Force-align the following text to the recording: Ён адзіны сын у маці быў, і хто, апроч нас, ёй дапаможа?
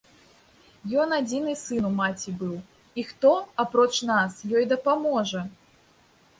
Ён 1.03 1.13
адзіны 1.17 1.53
сын 1.65 1.83
у 1.91 1.91
маці 1.99 2.33
быў, 2.41 2.57
і 3.03 3.05
хто, 3.11 3.35
апроч 3.67 3.93
нас, 4.15 4.43
ёй 4.57 4.63
дапаможа? 4.75 5.49